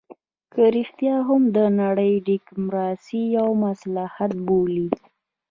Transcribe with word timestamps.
که 0.53 0.63
رښتيا 0.75 1.15
هم 1.27 1.43
نړۍ 1.81 2.13
ډيموکراسي 2.27 3.21
یو 3.37 3.49
خصلت 3.61 4.31
بولي. 4.45 4.87